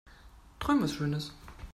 [0.57, 1.31] Träum was schönes.